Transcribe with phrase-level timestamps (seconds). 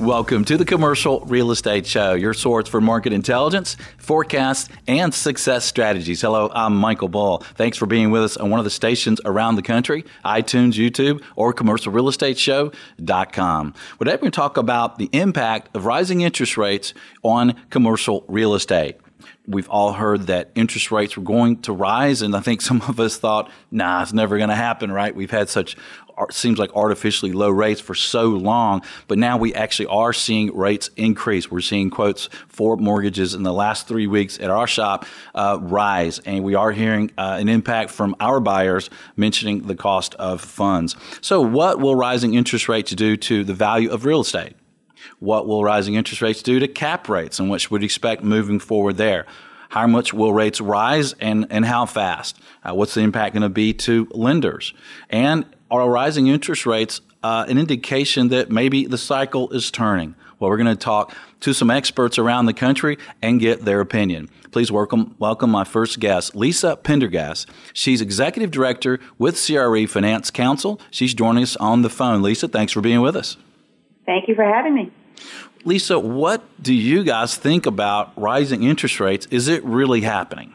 [0.00, 5.66] Welcome to the Commercial Real Estate Show, your source for market intelligence, forecasts, and success
[5.66, 6.22] strategies.
[6.22, 7.44] Hello, I'm Michael Bull.
[7.56, 11.22] Thanks for being with us on one of the stations around the country, iTunes, YouTube,
[11.36, 13.72] or commercialrealestateshow.com.
[13.72, 18.54] Today we're going to talk about the impact of rising interest rates on commercial real
[18.54, 18.96] estate
[19.50, 23.00] we've all heard that interest rates were going to rise, and I think some of
[23.00, 25.14] us thought, nah, it's never going to happen, right?
[25.14, 25.76] We've had such
[26.30, 30.90] seems like artificially low rates for so long, but now we actually are seeing rates
[30.96, 31.50] increase.
[31.50, 36.18] We're seeing quotes for mortgages in the last three weeks at our shop uh, rise,
[36.20, 40.94] and we are hearing uh, an impact from our buyers mentioning the cost of funds.
[41.22, 44.54] So, what will rising interest rates do to the value of real estate?
[45.20, 48.58] What will rising interest rates do to cap rates and what should we expect moving
[48.58, 49.26] forward there?
[49.68, 52.40] How much will rates rise and, and how fast?
[52.64, 54.74] Uh, what's the impact going to be to lenders?
[55.10, 60.16] And are rising interest rates uh, an indication that maybe the cycle is turning?
[60.38, 64.30] Well, we're going to talk to some experts around the country and get their opinion.
[64.52, 67.48] Please welcome, welcome my first guest, Lisa Pendergast.
[67.74, 70.80] She's executive director with CRE Finance Council.
[70.90, 72.22] She's joining us on the phone.
[72.22, 73.36] Lisa, thanks for being with us.
[74.06, 74.90] Thank you for having me.
[75.64, 79.26] Lisa, what do you guys think about rising interest rates?
[79.30, 80.54] Is it really happening?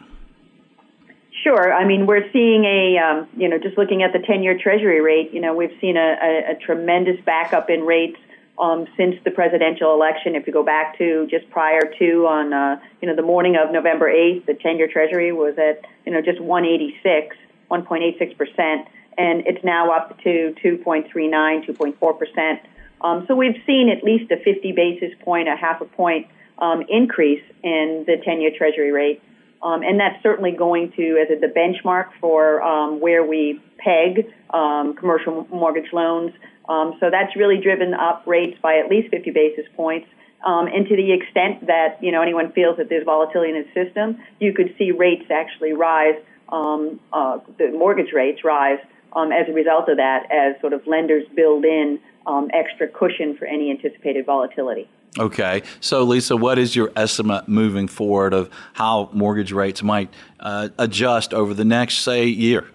[1.44, 1.72] Sure.
[1.72, 5.00] I mean, we're seeing a, um, you know, just looking at the 10 year Treasury
[5.00, 8.18] rate, you know, we've seen a, a, a tremendous backup in rates
[8.58, 10.36] um, since the presidential election.
[10.36, 13.72] If you go back to just prior to on, uh, you know, the morning of
[13.72, 17.36] November 8th, the 10 year Treasury was at, you know, just 186,
[17.70, 22.60] 1.86%, and it's now up to 2.39, 2.4%.
[23.06, 26.26] Um, so we've seen at least a 50 basis point, a half a point
[26.58, 29.22] um, increase in the 10 year Treasury rate.
[29.62, 34.34] Um, and that's certainly going to, as a, the benchmark for um, where we peg
[34.52, 36.32] um, commercial mortgage loans.
[36.68, 40.08] Um, so that's really driven up rates by at least 50 basis points.
[40.44, 43.86] Um, and to the extent that you know anyone feels that there's volatility in the
[43.86, 46.16] system, you could see rates actually rise,
[46.50, 48.80] um, uh, the mortgage rates rise
[49.14, 52.00] um, as a result of that, as sort of lenders build in
[52.54, 54.88] extra cushion for any anticipated volatility.
[55.18, 55.64] Okay.
[55.80, 61.34] So, Lisa, what is your estimate moving forward of how mortgage rates might uh, adjust
[61.34, 62.66] over the next, say, year?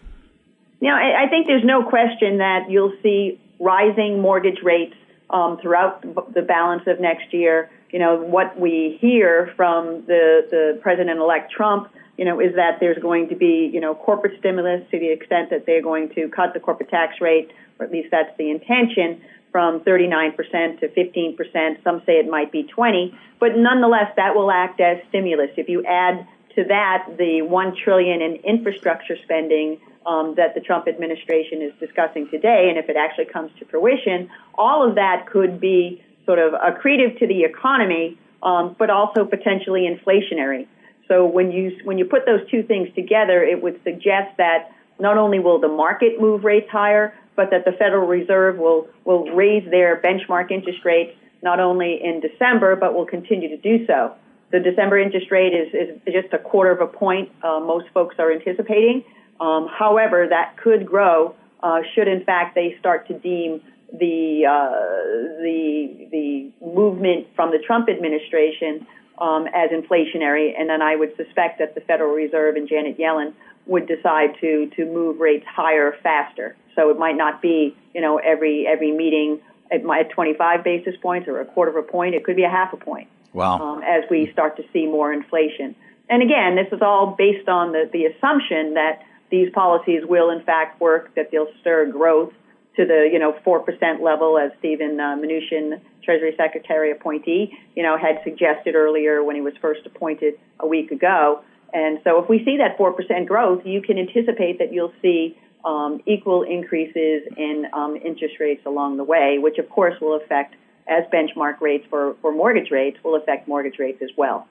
[0.80, 4.94] You know, I, think there's no question that you'll see rising mortgage rates
[5.28, 7.70] um, throughout the balance of next year.
[7.90, 12.96] You know, what we hear from the, the President-elect Trump, you know, is that there's
[12.96, 16.54] going to be, you know, corporate stimulus to the extent that they're going to cut
[16.54, 19.20] the corporate tax rate, or at least that's the intention
[19.52, 21.82] from 39% to 15%.
[21.82, 25.50] Some say it might be 20, but nonetheless, that will act as stimulus.
[25.56, 30.88] If you add to that the one trillion in infrastructure spending um, that the Trump
[30.88, 35.60] administration is discussing today, and if it actually comes to fruition, all of that could
[35.60, 40.66] be sort of accretive to the economy, um, but also potentially inflationary.
[41.08, 45.18] So when you when you put those two things together, it would suggest that not
[45.18, 49.64] only will the market move rates higher, but that the Federal Reserve will, will raise
[49.70, 54.12] their benchmark interest rates not only in December, but will continue to do so.
[54.52, 58.16] The December interest rate is, is just a quarter of a point, uh, most folks
[58.18, 59.04] are anticipating.
[59.40, 65.40] Um, however, that could grow uh, should, in fact, they start to deem the uh,
[65.40, 68.86] the the movement from the Trump administration
[69.16, 73.32] um, as inflationary, and then I would suspect that the Federal Reserve and Janet Yellen
[73.70, 76.56] would decide to to move rates higher faster.
[76.74, 79.40] So it might not be, you know, every every meeting
[79.72, 82.16] at, my, 25 basis points or a quarter of a point.
[82.16, 83.08] It could be a half a point.
[83.32, 83.60] Wow.
[83.60, 85.76] Um, as we start to see more inflation.
[86.08, 90.42] And again, this is all based on the, the assumption that these policies will in
[90.42, 92.32] fact work, that they'll stir growth
[92.74, 97.96] to the, you know, 4% level as Steven uh, Mnuchin, Treasury Secretary appointee, you know,
[97.96, 101.44] had suggested earlier when he was first appointed a week ago.
[101.72, 106.00] And so if we see that 4% growth, you can anticipate that you'll see um,
[106.06, 110.56] equal increases in um, interest rates along the way, which of course will affect,
[110.88, 114.48] as benchmark rates for, for mortgage rates, will affect mortgage rates as well.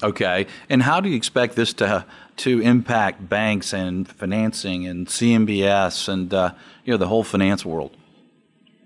[0.00, 2.04] Okay, and how do you expect this to
[2.36, 6.52] to impact banks and financing and CMBS and uh,
[6.84, 7.96] you know the whole finance world?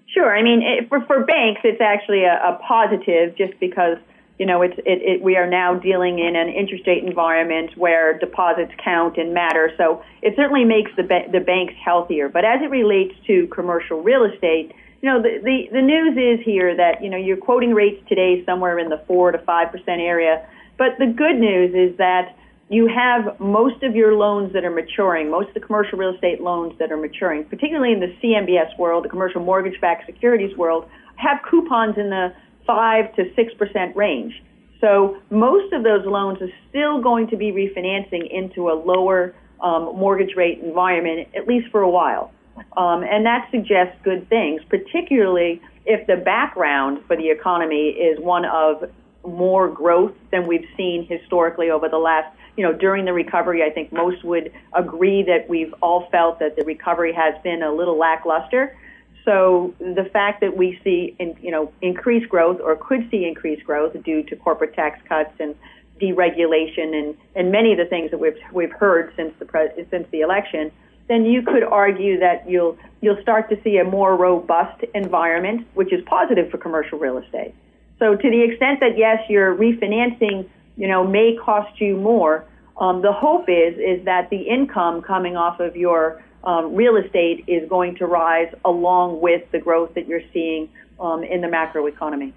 [0.08, 0.34] Sure.
[0.34, 3.98] I mean, it, for for banks, it's actually a, a positive, just because
[4.42, 8.18] you know, it's, it, it, we are now dealing in an interest rate environment where
[8.18, 9.70] deposits count and matter.
[9.78, 12.28] So it certainly makes the, ba- the banks healthier.
[12.28, 16.44] But as it relates to commercial real estate, you know, the, the, the news is
[16.44, 20.44] here that, you know, you're quoting rates today somewhere in the 4 to 5% area.
[20.76, 22.34] But the good news is that
[22.68, 26.40] you have most of your loans that are maturing, most of the commercial real estate
[26.40, 30.90] loans that are maturing, particularly in the CMBS world, the commercial mortgage backed securities world,
[31.14, 32.34] have coupons in the
[32.66, 34.42] 5 to 6% range.
[34.80, 39.96] So most of those loans are still going to be refinancing into a lower um,
[39.96, 42.32] mortgage rate environment, at least for a while.
[42.76, 48.44] Um, and that suggests good things, particularly if the background for the economy is one
[48.44, 48.90] of
[49.24, 53.62] more growth than we've seen historically over the last, you know, during the recovery.
[53.62, 57.72] I think most would agree that we've all felt that the recovery has been a
[57.72, 58.76] little lackluster.
[59.24, 63.64] So the fact that we see, in, you know, increased growth or could see increased
[63.64, 65.54] growth due to corporate tax cuts and
[66.00, 70.08] deregulation and, and many of the things that we've we've heard since the pre- since
[70.10, 70.72] the election,
[71.08, 75.92] then you could argue that you'll you'll start to see a more robust environment, which
[75.92, 77.54] is positive for commercial real estate.
[77.98, 82.44] So to the extent that yes, your refinancing, you know, may cost you more,
[82.78, 87.44] um, the hope is is that the income coming off of your um, real estate
[87.46, 90.68] is going to rise along with the growth that you're seeing
[90.98, 92.32] um, in the macroeconomy.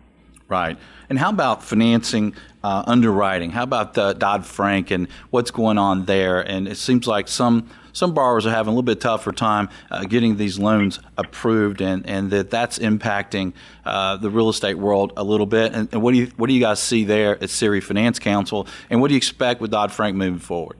[0.47, 0.77] Right.
[1.09, 3.49] And how about financing, uh, underwriting?
[3.49, 6.39] How about the Dodd Frank and what's going on there?
[6.41, 10.03] And it seems like some some borrowers are having a little bit tougher time uh,
[10.03, 13.53] getting these loans approved, and, and that that's impacting
[13.85, 15.73] uh, the real estate world a little bit.
[15.73, 18.67] And, and, what do you what do you guys see there at CRE Finance Council,
[18.89, 20.77] and what do you expect with Dodd Frank moving forward?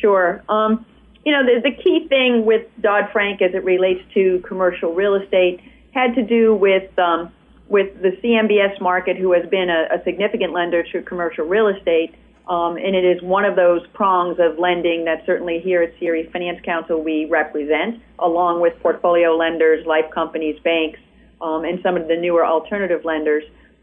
[0.00, 0.42] Sure.
[0.48, 0.86] Um,
[1.26, 5.16] you know, the, the key thing with Dodd Frank as it relates to commercial real
[5.16, 5.60] estate
[5.92, 7.32] had to do with um,
[7.68, 12.14] with the CMBS market, who has been a, a significant lender to commercial real estate.
[12.46, 16.30] Um, and it is one of those prongs of lending that certainly here at CRE
[16.32, 21.00] Finance Council we represent, along with portfolio lenders, life companies, banks,
[21.42, 23.42] um, and some of the newer alternative lenders.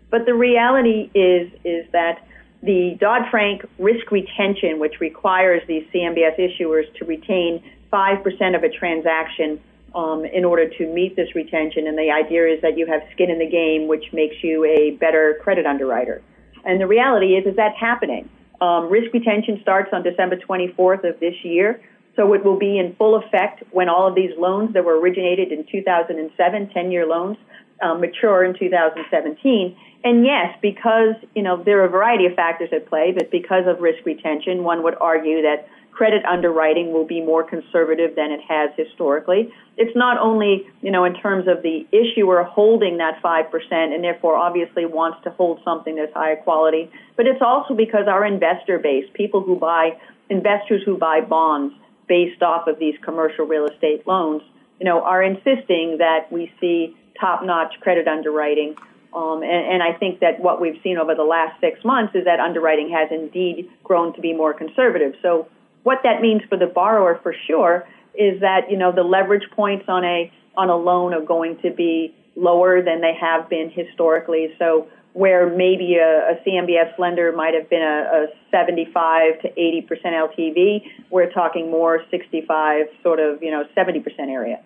[0.10, 2.26] But the reality is is that
[2.64, 7.62] the Dodd-Frank risk retention, which requires these CMBS issuers to retain
[7.92, 9.62] 5% of a transaction
[9.94, 13.30] um, in order to meet this retention, and the idea is that you have skin
[13.30, 16.22] in the game, which makes you a better credit underwriter.
[16.66, 18.30] And the reality is, is that's happening.
[18.62, 21.82] Um, risk retention starts on December 24th of this year,
[22.16, 25.52] so it will be in full effect when all of these loans that were originated
[25.52, 27.38] in 2007, 10-year loans,
[27.84, 29.76] um, mature in 2017.
[30.04, 33.66] And yes, because, you know, there are a variety of factors at play, but because
[33.68, 38.42] of risk retention, one would argue that credit underwriting will be more conservative than it
[38.42, 39.54] has historically.
[39.78, 44.36] It's not only, you know, in terms of the issuer holding that 5% and therefore
[44.36, 49.06] obviously wants to hold something that's higher quality, but it's also because our investor base,
[49.14, 49.98] people who buy,
[50.30, 51.76] investors who buy bonds
[52.08, 54.42] based off of these commercial real estate loans,
[54.80, 58.76] you know, are insisting that we see top-notch credit underwriting
[59.16, 62.26] um, and, and, I think that what we've seen over the last six months is
[62.26, 65.14] that underwriting has indeed grown to be more conservative.
[65.22, 65.48] So
[65.84, 69.86] what that means for the borrower for sure is that, you know, the leverage points
[69.88, 74.56] on a, on a loan are going to be lower than they have been historically.
[74.58, 79.88] So where maybe a, a CMBS lender might have been a, a 75 to 80%
[80.06, 80.82] LTV,
[81.12, 84.60] we're talking more 65, sort of, you know, 70% area.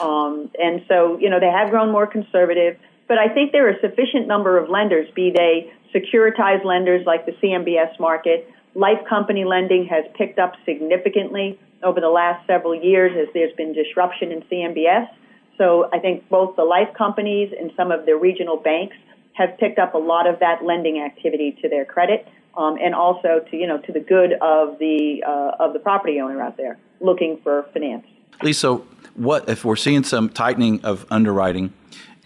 [0.00, 2.76] Um, and so, you know, they have grown more conservative
[3.08, 7.24] but I think there are a sufficient number of lenders, be they securitized lenders like
[7.26, 8.50] the CMBS market.
[8.74, 13.72] Life company lending has picked up significantly over the last several years as there's been
[13.72, 15.08] disruption in CMBS.
[15.56, 18.96] So I think both the life companies and some of the regional banks
[19.34, 23.40] have picked up a lot of that lending activity to their credit, um, and also
[23.50, 26.78] to you know to the good of the uh, of the property owner out there
[27.00, 28.06] looking for finance.
[28.42, 28.74] Lisa,
[29.14, 31.72] what if we're seeing some tightening of underwriting?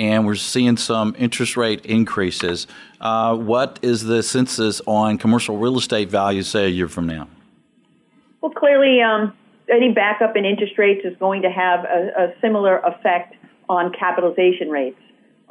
[0.00, 2.67] and we're seeing some interest rate increases.
[3.02, 7.29] Uh, what is the census on commercial real estate values, say, a year from now?
[8.40, 9.37] Well, clearly, um,
[9.71, 13.37] any backup in interest rates is going to have a, a similar effect
[13.69, 14.99] on capitalization rates.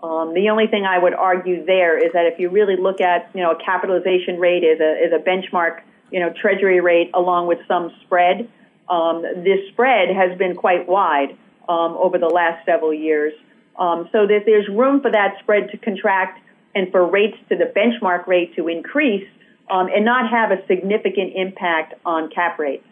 [0.02, 3.30] Um, the only thing I would argue there is that if you really look at,
[3.36, 7.46] you know, a capitalization rate is a, is a benchmark, you know, treasury rate along
[7.46, 8.50] with some spread.
[8.90, 13.34] Um, this spread has been quite wide um, over the last several years.
[13.78, 16.42] Um, so that there's room for that spread to contract
[16.76, 19.28] and for rates to the benchmark rate to increase
[19.70, 22.86] um, and not have a significant impact on cap rates.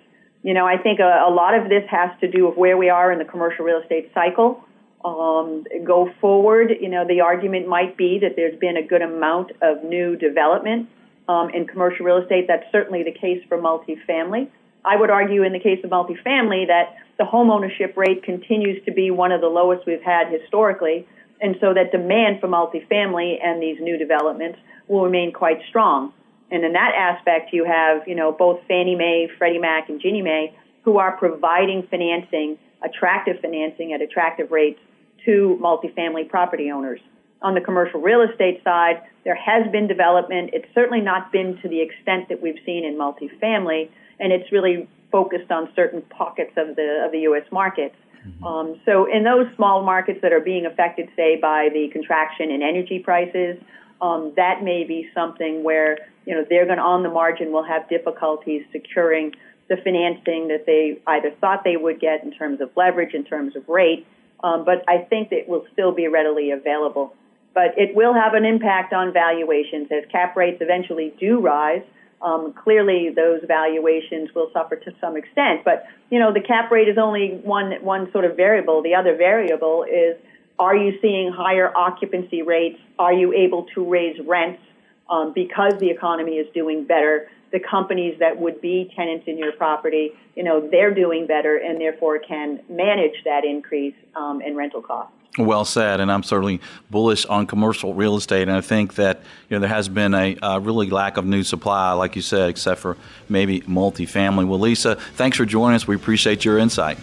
[0.44, 2.90] You know, I think a, a, lot of this has to do with where we
[2.90, 4.64] are in the commercial real estate cycle.
[5.04, 9.52] Um, go forward, you know, the argument might be that there's been a good amount
[9.62, 10.90] of new development
[11.28, 12.46] um, in commercial real estate.
[12.48, 14.50] That's certainly the case for multifamily.
[14.88, 19.12] I would argue in the case of multifamily that the homeownership rate continues to be
[19.12, 21.06] one of the lowest we've had historically,
[21.42, 26.14] and so that demand for multifamily and these new developments will remain quite strong.
[26.50, 30.22] And in that aspect, you have, you know, both Fannie Mae, Freddie Mac, and Ginnie
[30.22, 30.56] Mae
[30.88, 34.80] who are providing financing, attractive financing at attractive rates
[35.26, 37.02] to multifamily property owners.
[37.42, 40.52] On the commercial real estate side, there has been development.
[40.54, 43.90] It's certainly not been to the extent that we've seen in multifamily,
[44.20, 47.46] and it's really focused on certain pockets of the of the U.S.
[47.52, 47.96] markets.
[48.26, 48.44] Mm-hmm.
[48.44, 52.62] Um, so, in those small markets that are being affected, say, by the contraction in
[52.62, 53.58] energy prices,
[54.02, 57.64] um, that may be something where you know they're going to, on the margin, will
[57.64, 59.34] have difficulties securing
[59.70, 63.56] the financing that they either thought they would get in terms of leverage, in terms
[63.56, 64.06] of rate.
[64.44, 67.14] Um, but I think that it will still be readily available.
[67.54, 71.82] But it will have an impact on valuations as cap rates eventually do rise.
[72.22, 75.64] Um, clearly, those valuations will suffer to some extent.
[75.64, 78.82] But you know, the cap rate is only one one sort of variable.
[78.82, 80.18] The other variable is:
[80.58, 82.80] Are you seeing higher occupancy rates?
[82.98, 84.62] Are you able to raise rents
[85.10, 87.30] um, because the economy is doing better?
[87.52, 91.80] the companies that would be tenants in your property, you know, they're doing better and
[91.80, 95.14] therefore can manage that increase um, in rental costs.
[95.38, 99.56] Well said, and I'm certainly bullish on commercial real estate, and I think that you
[99.56, 102.82] know there has been a, a really lack of new supply, like you said, except
[102.82, 102.98] for
[103.30, 104.48] maybe multifamily.
[104.48, 105.88] Well, Lisa, thanks for joining us.
[105.88, 106.98] We appreciate your insight.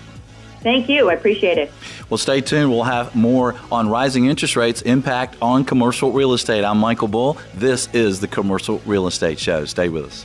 [0.65, 1.11] Thank you.
[1.11, 1.71] I appreciate it.
[2.09, 2.71] Well, stay tuned.
[2.71, 6.65] We'll have more on rising interest rates impact on commercial real estate.
[6.65, 7.37] I'm Michael Bull.
[7.55, 9.67] This is the Commercial Real Estate Show.
[9.67, 10.25] Stay with us.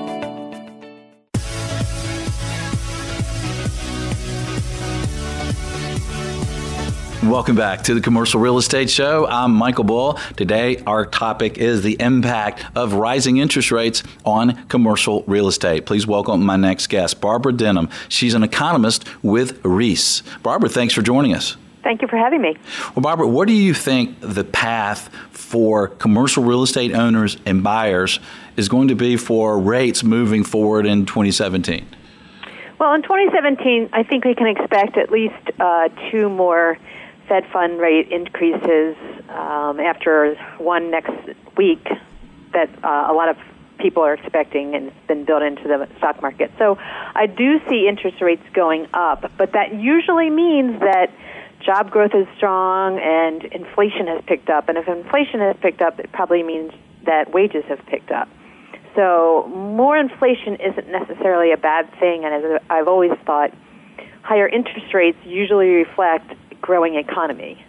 [7.23, 9.27] Welcome back to the Commercial Real Estate Show.
[9.27, 10.17] I'm Michael Bull.
[10.35, 15.85] Today, our topic is the impact of rising interest rates on commercial real estate.
[15.85, 17.89] Please welcome my next guest, Barbara Denham.
[18.09, 20.23] She's an economist with Reis.
[20.41, 21.57] Barbara, thanks for joining us.
[21.83, 22.57] Thank you for having me.
[22.95, 28.19] Well, Barbara, what do you think the path for commercial real estate owners and buyers
[28.57, 31.85] is going to be for rates moving forward in 2017?
[32.79, 36.79] Well, in 2017, I think we can expect at least uh, two more
[37.27, 38.95] Fed fund rate increases
[39.29, 41.11] um, after one next
[41.57, 41.87] week
[42.53, 43.37] that uh, a lot of
[43.77, 46.51] people are expecting and it's been built into the stock market.
[46.57, 51.11] So I do see interest rates going up, but that usually means that
[51.65, 54.69] job growth is strong and inflation has picked up.
[54.69, 56.71] And if inflation has picked up, it probably means
[57.05, 58.29] that wages have picked up.
[58.95, 63.53] So more inflation isn't necessarily a bad thing, and as I've always thought,
[64.21, 67.63] higher interest rates usually reflect growing economy.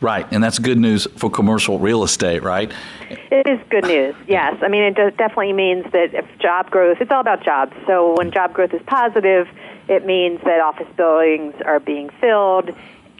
[0.00, 2.72] Right, and that's good news for commercial real estate, right?
[3.10, 4.56] It is good news, yes.
[4.62, 7.72] I mean, it definitely means that if job growth, it's all about jobs.
[7.86, 9.48] So when job growth is positive,
[9.88, 12.70] it means that office buildings are being filled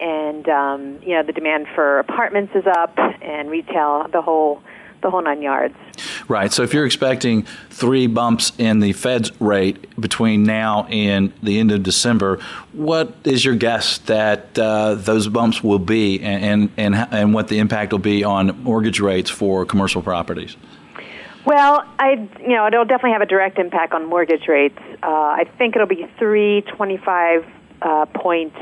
[0.01, 4.63] and, um, you know, the demand for apartments is up and retail, the whole
[5.03, 5.77] the whole nine yards.
[6.27, 6.51] Right.
[6.53, 11.71] So if you're expecting three bumps in the Fed's rate between now and the end
[11.71, 12.39] of December,
[12.73, 17.59] what is your guess that uh, those bumps will be, and, and and what the
[17.59, 20.57] impact will be on mortgage rates for commercial properties?
[21.45, 24.79] Well, I you know it'll definitely have a direct impact on mortgage rates.
[25.03, 27.45] Uh, I think it'll be three twenty-five
[27.83, 28.55] uh, point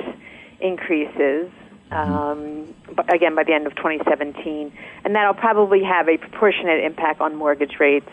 [0.61, 1.49] increases
[1.93, 2.75] um,
[3.09, 4.73] again by the end of 2017,
[5.05, 8.11] and that'll probably have a proportionate impact on mortgage rates.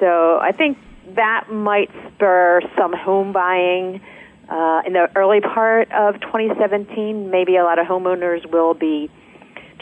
[0.00, 0.78] So I think
[1.14, 4.00] that might spur some home buying
[4.48, 7.30] uh, in the early part of 2017.
[7.30, 9.10] Maybe a lot of homeowners will be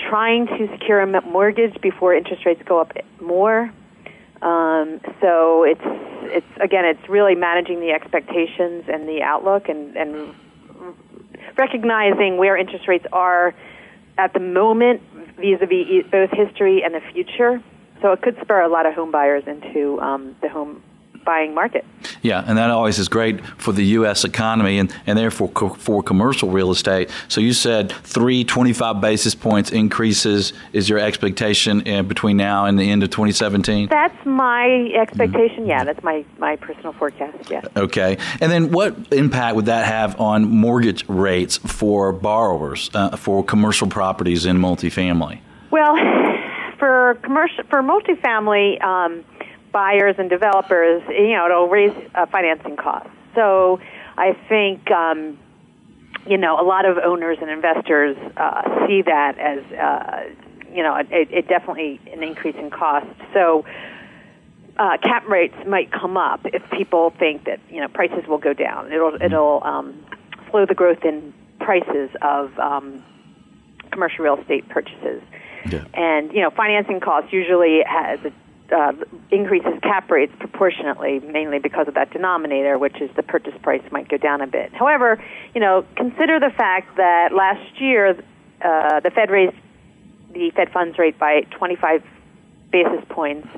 [0.09, 3.73] trying to secure a mortgage before interest rates go up more.
[4.42, 5.80] Um, so it's
[6.28, 10.35] it's again it's really managing the expectations and the outlook and, and
[11.56, 13.54] recognizing where interest rates are
[14.18, 15.02] at the moment
[15.37, 17.62] vis-a-vis both history and the future.
[18.02, 20.83] So it could spur a lot of home buyers into um, the home
[21.26, 21.85] buying market.
[22.23, 24.25] Yeah, and that always is great for the U.S.
[24.25, 27.11] economy and, and therefore co- for commercial real estate.
[27.28, 32.78] So you said three 25 basis points increases is your expectation in, between now and
[32.78, 33.88] the end of 2017?
[33.90, 35.66] That's my expectation, mm-hmm.
[35.66, 35.85] yeah.
[35.85, 37.62] That's my, my personal forecast, yeah.
[37.76, 38.16] Okay.
[38.40, 43.88] And then what impact would that have on mortgage rates for borrowers uh, for commercial
[43.88, 45.40] properties in multifamily?
[45.71, 45.97] Well,
[46.78, 49.25] for commercial for multifamily, um,
[49.73, 53.11] buyers and developers, you know, it'll raise uh, financing costs.
[53.35, 53.80] So
[54.16, 55.38] I think, um,
[56.26, 60.96] you know, a lot of owners and investors uh, see that as, uh, you know,
[60.96, 63.06] it, it definitely an increase in cost.
[63.32, 63.64] So
[64.78, 68.52] uh, cap rates might come up if people think that you know prices will go
[68.52, 68.92] down.
[68.92, 70.04] It'll it'll um,
[70.50, 73.02] slow the growth in prices of um,
[73.90, 75.23] commercial real estate purchases.
[75.70, 75.85] Yeah.
[75.94, 78.32] And you know, financing costs usually has a
[78.73, 78.92] uh,
[79.30, 84.08] increases cap rates proportionately, mainly because of that denominator, which is the purchase price might
[84.08, 84.73] go down a bit.
[84.75, 85.23] However,
[85.54, 88.11] you know, consider the fact that last year
[88.62, 89.56] uh, the Fed raised
[90.32, 92.02] the Fed funds rate by 25
[92.70, 93.49] basis points.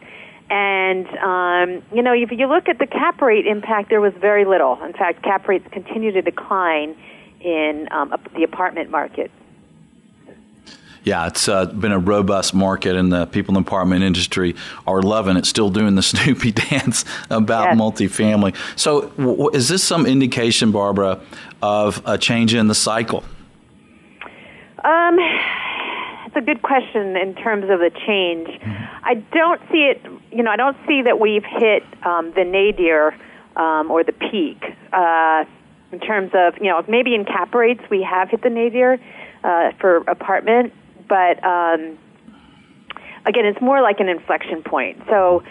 [0.51, 4.45] And um, you know, if you look at the cap rate impact, there was very
[4.45, 4.83] little.
[4.83, 6.97] In fact, cap rates continue to decline
[7.41, 9.31] in um, the apartment market
[11.09, 14.55] yeah, it's uh, been a robust market, and the people in the apartment industry
[14.87, 15.47] are loving it.
[15.47, 17.77] Still doing the Snoopy dance about yes.
[17.79, 18.55] multifamily.
[18.77, 21.21] So, w- is this some indication, Barbara,
[21.63, 23.25] of a change in the cycle?
[24.85, 25.19] Um,
[26.27, 28.49] it's a good question in terms of the change.
[28.49, 28.85] Mm-hmm.
[29.03, 30.03] I don't see it.
[30.31, 33.19] You know, I don't see that we've hit um, the nadir
[33.57, 34.63] um, or the peak.
[34.93, 35.45] Uh,
[35.91, 39.01] in terms of, you know, maybe in cap rates we have hit the nadir
[39.43, 40.75] uh, for apartment
[41.09, 41.99] but um,
[43.27, 45.03] again, it's more like an inflection point.
[45.09, 45.43] So,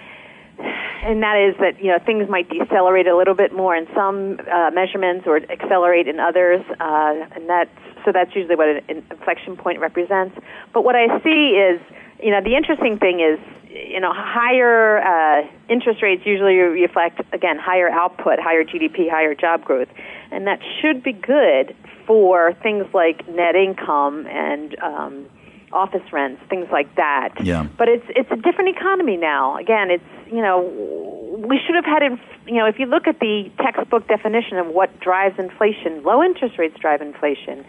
[0.60, 4.40] and that is that you know things might decelerate a little bit more in some
[4.52, 7.72] uh, measurements or accelerate in others, uh, and that's
[8.04, 10.38] so that's usually what an inflection point represents.
[10.74, 11.80] But what I see is,
[12.22, 17.60] you know, the interesting thing is, you know, higher uh, interest rates usually reflect again
[17.60, 19.90] higher output, higher GDP, higher job growth,
[20.32, 21.76] and that should be good
[22.08, 25.26] for things like net income and um,
[25.77, 27.29] office rents, things like that.
[27.41, 27.67] Yeah.
[27.77, 29.57] But it's it's a different economy now.
[29.57, 30.57] Again, it's you know
[31.38, 34.67] we should have had inf- you know if you look at the textbook definition of
[34.67, 37.63] what drives inflation, low interest rates drive inflation.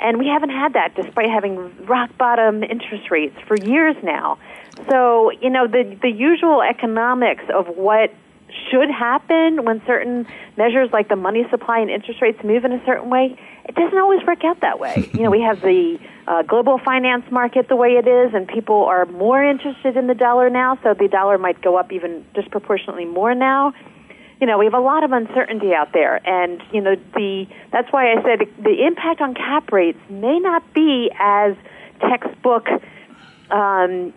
[0.00, 4.38] And we haven't had that despite having rock bottom interest rates for years now.
[4.88, 8.12] So, you know, the the usual economics of what
[8.70, 12.84] should happen when certain measures like the money supply and interest rates move in a
[12.84, 15.08] certain way, it doesn't always work out that way.
[15.14, 18.84] you know, we have the uh, global finance market the way it is, and people
[18.84, 23.04] are more interested in the dollar now, so the dollar might go up even disproportionately
[23.04, 23.72] more now.
[24.40, 27.92] You know, we have a lot of uncertainty out there, and you know the that's
[27.92, 31.56] why I said the impact on cap rates may not be as
[32.00, 32.68] textbook
[33.50, 34.12] um,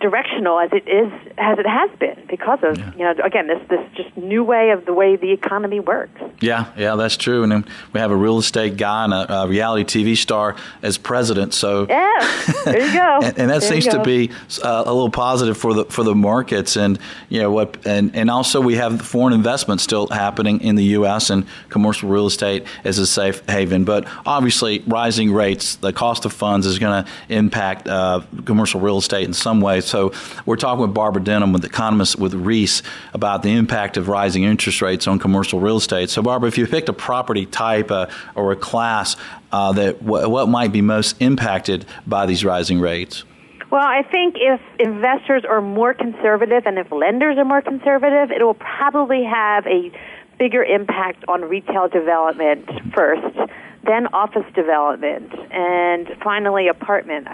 [0.00, 2.92] directional as it is as it has been because of yeah.
[2.92, 6.20] you know again this this just new way of the way the economy works.
[6.40, 7.42] Yeah, yeah, that's true.
[7.42, 11.54] And we have a real estate guy and a, a reality TV star as president.
[11.54, 13.18] So yeah, there you go.
[13.22, 14.30] and, and, that there seems to be
[14.62, 16.76] uh, a little positive for the for the markets.
[16.76, 17.86] And you know what?
[17.86, 21.30] And and also we have foreign investment still happening in the U.S.
[21.30, 23.84] and commercial real estate as a safe haven.
[23.84, 28.98] But obviously, rising rates, the cost of funds is going to impact uh, commercial real
[28.98, 29.85] estate in some ways.
[29.86, 30.12] So
[30.44, 34.82] we're talking with Barbara Denham, with economist with Reis, about the impact of rising interest
[34.82, 36.10] rates on commercial real estate.
[36.10, 39.16] So Barbara, if you picked a property type uh, or a class
[39.52, 43.24] uh, that w- what might be most impacted by these rising rates?
[43.70, 48.42] Well, I think if investors are more conservative and if lenders are more conservative, it
[48.42, 49.90] will probably have a
[50.38, 53.36] bigger impact on retail development first,
[53.84, 57.26] then office development, and finally apartment.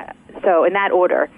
[0.42, 1.28] So, in that order.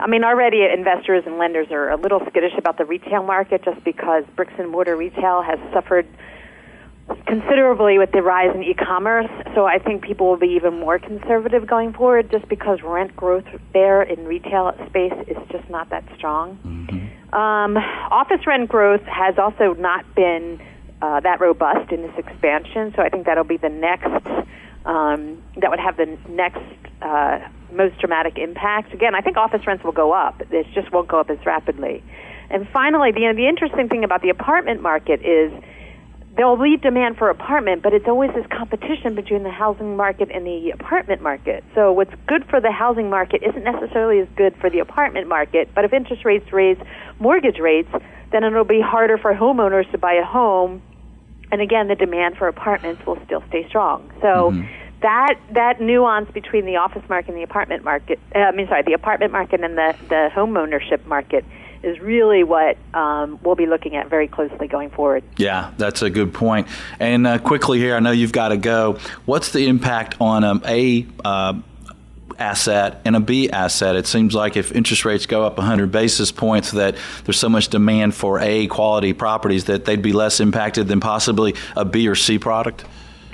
[0.00, 3.82] I mean, already investors and lenders are a little skittish about the retail market just
[3.84, 6.06] because bricks and mortar retail has suffered
[7.26, 9.30] considerably with the rise in e-commerce.
[9.54, 13.46] So I think people will be even more conservative going forward just because rent growth
[13.72, 16.58] there in retail space is just not that strong.
[16.64, 17.34] Mm-hmm.
[17.34, 20.60] Um, office rent growth has also not been
[21.00, 22.92] uh, that robust in this expansion.
[22.96, 24.26] So I think that'll be the next,
[24.84, 26.60] um, that would have the next
[27.00, 27.38] uh,
[27.72, 28.92] most dramatic impact.
[28.92, 30.40] Again, I think office rents will go up.
[30.50, 32.02] It just won't go up as rapidly.
[32.50, 35.52] And finally, the, the interesting thing about the apartment market is
[36.36, 40.46] there'll be demand for apartment, but it's always this competition between the housing market and
[40.46, 41.64] the apartment market.
[41.74, 45.68] So what's good for the housing market isn't necessarily as good for the apartment market.
[45.74, 46.78] But if interest rates raise
[47.18, 47.90] mortgage rates,
[48.30, 50.80] then it'll be harder for homeowners to buy a home.
[51.50, 54.10] And again, the demand for apartments will still stay strong.
[54.22, 54.52] So.
[54.52, 58.66] Mm-hmm that that nuance between the office market and the apartment market, uh, I mean,
[58.68, 61.44] sorry, the apartment market and the the home ownership market
[61.82, 65.22] is really what um, we'll be looking at very closely going forward.
[65.36, 66.66] Yeah, that's a good point.
[66.98, 68.98] And uh, quickly here, I know you've got to go.
[69.26, 71.54] What's the impact on um, a uh,
[72.38, 73.96] asset and a B asset.
[73.96, 77.68] It seems like if interest rates go up 100 basis points, that there's so much
[77.68, 82.14] demand for A quality properties that they'd be less impacted than possibly a B or
[82.14, 82.84] C product.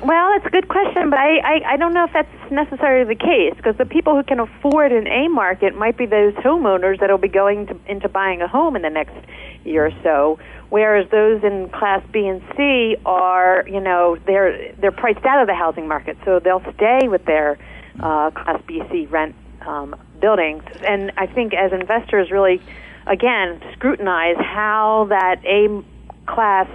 [0.04, 3.18] Well, that's a good question, but I, I, I don't know if that's necessarily the
[3.18, 7.08] case because the people who can afford an A market might be those homeowners that
[7.08, 9.16] will be going to, into buying a home in the next
[9.64, 10.38] year or so,
[10.68, 15.46] whereas those in Class B and C are, you know, they're they're priced out of
[15.46, 17.56] the housing market, so they'll stay with their
[17.98, 20.64] uh, Class B C rent um, buildings.
[20.86, 22.60] And I think as investors really,
[23.06, 25.82] again, scrutinize how that A
[26.26, 26.68] class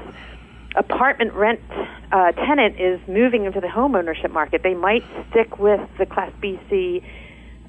[0.76, 1.62] apartment rent
[2.12, 6.32] uh, tenant is moving into the home ownership market, they might stick with the Class
[6.42, 7.04] BC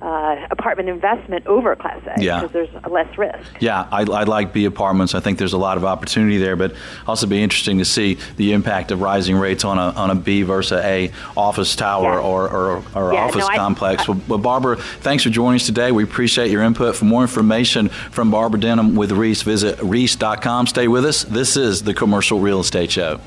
[0.00, 2.40] uh, apartment investment over Class A Yeah.
[2.40, 3.36] because there's less risk.
[3.60, 5.14] Yeah, I, I like B apartments.
[5.14, 6.74] I think there's a lot of opportunity there, but
[7.06, 10.40] also be interesting to see the impact of rising rates on a on a B
[10.40, 12.18] versus a office tower Yeah.
[12.20, 14.08] or, or, or Yeah, office no, I- complex.
[14.08, 15.92] well, well, Barbara, thanks for joining us today.
[15.92, 16.96] We appreciate your input.
[16.96, 20.66] For more information from Barbara Denham with Reis, visit reis.com.
[20.66, 21.24] Stay with us.
[21.24, 23.20] This is the Commercial Real Estate Show.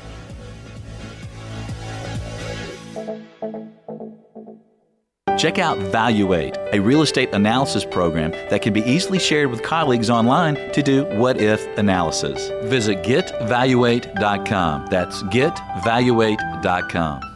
[5.38, 10.10] Check out Valuate, a real estate analysis program that can be easily shared with colleagues
[10.10, 12.50] online to do what if analysis.
[12.70, 14.88] Visit getvaluate.com.
[14.88, 17.33] That's getvaluate.com.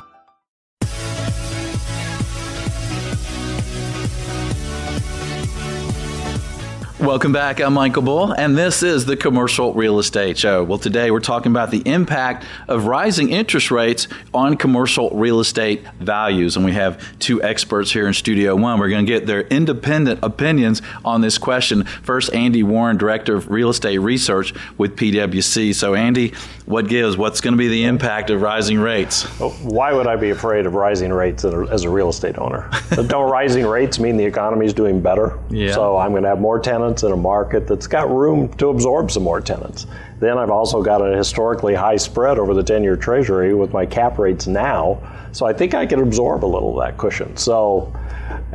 [6.99, 7.62] Welcome back.
[7.62, 10.63] I'm Michael Bull, and this is the Commercial Real Estate Show.
[10.63, 15.83] Well, today we're talking about the impact of rising interest rates on commercial real estate
[15.99, 16.55] values.
[16.55, 18.79] And we have two experts here in Studio One.
[18.79, 21.83] We're going to get their independent opinions on this question.
[21.83, 25.75] First, Andy Warren, Director of Real Estate Research with PwC.
[25.75, 26.33] So, Andy,
[26.65, 27.15] what gives?
[27.15, 29.27] What's going to be the impact of rising rates?
[29.39, 32.39] Oh, why would I be afraid of rising rates as a- as a real estate
[32.39, 32.71] owner?
[32.89, 35.38] Don't rising rates mean the economy is doing better?
[35.51, 35.73] Yeah.
[35.73, 39.12] So I'm going to have more tenants in a market that's got room to absorb
[39.12, 39.86] some more tenants.
[40.19, 43.86] Then I've also got a historically high spread over the 10 year treasury with my
[43.86, 45.00] cap rates now.
[45.32, 47.36] So I think I can absorb a little of that cushion.
[47.38, 47.93] So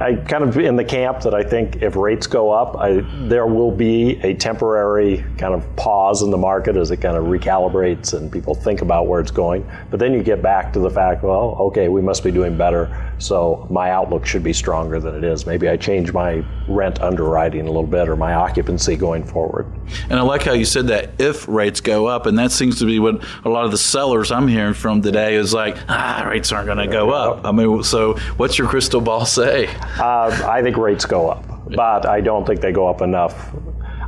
[0.02, 3.46] I kind of in the camp that I think if rates go up, I, there
[3.46, 8.12] will be a temporary kind of pause in the market as it kind of recalibrates
[8.12, 9.64] and people think about where it's going.
[9.90, 13.12] But then you get back to the fact, well, okay, we must be doing better,
[13.18, 15.46] so my outlook should be stronger than it is.
[15.46, 19.66] Maybe I change my rent underwriting a little bit or my occupancy going forward.
[20.10, 22.86] And I like how you said that if rates go up, and that seems to
[22.86, 26.50] be what a lot of the sellers I'm hearing from today is like, ah, rates
[26.50, 27.44] aren't going to go up.
[27.44, 29.68] I mean, so what's your crystal ball say?
[29.98, 33.54] Uh, I think rates go up, but I don't think they go up enough.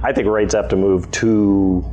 [0.02, 1.84] I think rates have to move two,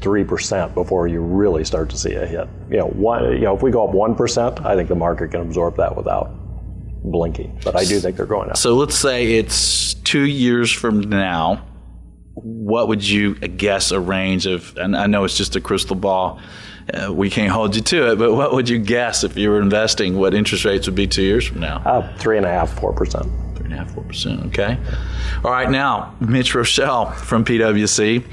[0.00, 2.48] three percent before you really start to see a hit.
[2.70, 5.30] You know, one, you know, if we go up one percent, I think the market
[5.30, 6.30] can absorb that without
[7.04, 7.60] blinking.
[7.64, 8.56] But I do think they're going up.
[8.56, 11.64] So let's say it's two years from now.
[12.42, 14.76] What would you guess a range of?
[14.76, 16.40] And I know it's just a crystal ball.
[16.92, 19.60] Uh, we can't hold you to it, but what would you guess if you were
[19.60, 20.18] investing?
[20.18, 21.76] What interest rates would be two years from now?
[21.84, 23.26] Uh, three and a half, four percent.
[23.56, 24.46] Three and a half, four percent.
[24.46, 24.76] Okay.
[25.44, 25.70] All right.
[25.70, 28.24] Now, Mitch Roschelle from PwC.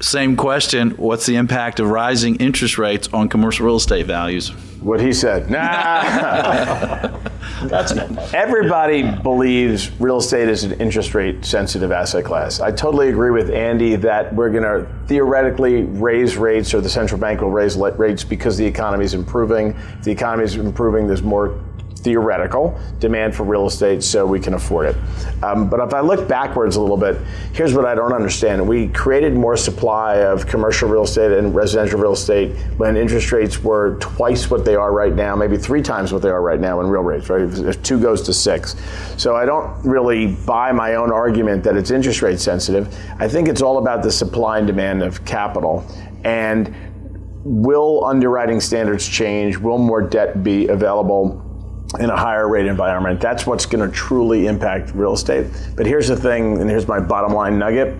[0.00, 0.90] Same question.
[0.92, 4.48] What's the impact of rising interest rates on commercial real estate values?
[4.80, 5.48] What he said.
[5.48, 7.18] Nah.
[7.68, 7.92] That's
[8.34, 12.60] Everybody believes real estate is an interest rate sensitive asset class.
[12.60, 17.20] I totally agree with Andy that we're going to theoretically raise rates or the central
[17.20, 19.76] bank will raise rates because the economy is improving.
[19.98, 21.60] If the economy is improving, there's more
[22.02, 24.96] theoretical demand for real estate so we can afford it.
[25.42, 27.16] Um, but if I look backwards a little bit,
[27.52, 28.66] here's what I don't understand.
[28.66, 33.62] We created more supply of commercial real estate and residential real estate when interest rates
[33.62, 36.80] were twice what they are right now, maybe three times what they are right now
[36.80, 37.42] in real rates, right?
[37.42, 38.76] If if two goes to six.
[39.16, 42.94] So I don't really buy my own argument that it's interest rate sensitive.
[43.18, 45.84] I think it's all about the supply and demand of capital.
[46.24, 46.74] And
[47.44, 49.56] will underwriting standards change?
[49.56, 51.51] Will more debt be available?
[52.00, 53.20] In a higher rate environment.
[53.20, 55.46] That's what's going to truly impact real estate.
[55.76, 57.94] But here's the thing, and here's my bottom line nugget.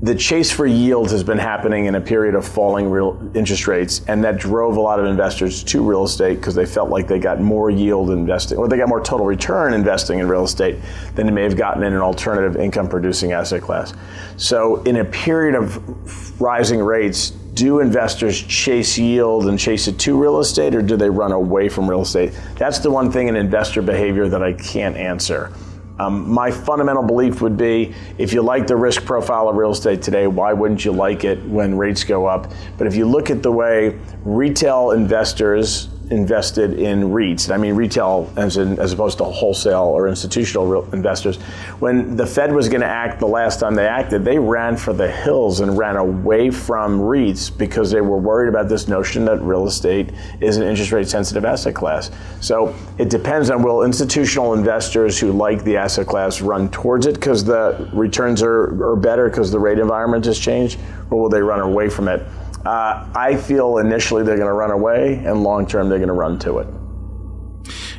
[0.00, 4.00] The chase for yield has been happening in a period of falling real interest rates,
[4.06, 7.18] and that drove a lot of investors to real estate because they felt like they
[7.18, 10.76] got more yield investing, or they got more total return investing in real estate
[11.16, 13.92] than they may have gotten in an alternative income producing asset class.
[14.36, 20.16] So, in a period of rising rates, do investors chase yield and chase it to
[20.16, 22.38] real estate or do they run away from real estate?
[22.56, 25.52] That's the one thing in investor behavior that I can't answer.
[25.98, 30.00] Um, my fundamental belief would be if you like the risk profile of real estate
[30.00, 32.52] today, why wouldn't you like it when rates go up?
[32.76, 37.52] But if you look at the way retail investors invested in REITs.
[37.52, 41.36] I mean retail as in, as opposed to wholesale or institutional investors.
[41.80, 44.92] When the Fed was going to act the last time they acted, they ran for
[44.92, 49.40] the hills and ran away from REITs because they were worried about this notion that
[49.42, 52.10] real estate is an interest rate sensitive asset class.
[52.40, 57.14] So it depends on will institutional investors who like the asset class run towards it
[57.14, 60.78] because the returns are, are better because the rate environment has changed,
[61.10, 62.22] or will they run away from it?
[62.64, 66.14] Uh, I feel initially they're going to run away, and long term they're going to
[66.14, 66.68] run to it.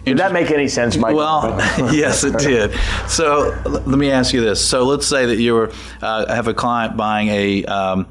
[0.06, 1.16] Did that make any sense, Mike?
[1.16, 1.56] Well,
[1.94, 2.74] yes, it did.
[3.08, 4.66] So let me ask you this.
[4.66, 8.08] So let's say that you were, uh, have a client buying a um,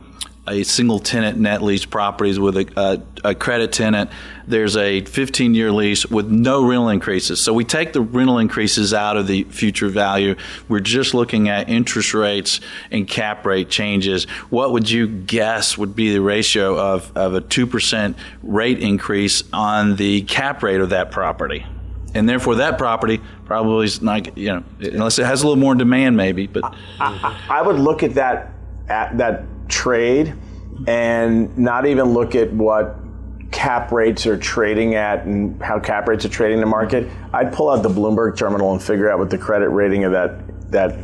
[0.48, 4.10] a single tenant net lease properties with a, a, a credit tenant.
[4.46, 7.40] There's a 15 year lease with no rental increases.
[7.40, 10.36] So we take the rental increases out of the future value.
[10.68, 14.24] We're just looking at interest rates and cap rate changes.
[14.50, 19.96] What would you guess would be the ratio of, of a 2% rate increase on
[19.96, 21.66] the cap rate of that property?
[22.14, 25.74] and therefore that property probably is not you know unless it has a little more
[25.74, 26.64] demand maybe but
[26.98, 28.52] I, I, would look at that
[28.88, 30.34] at that trade
[30.86, 32.96] and not even look at what
[33.50, 37.70] cap rates are trading at and how cap rates are trading the market, I'd pull
[37.70, 40.96] out the Bloomberg terminal and figure out what the credit rating of that that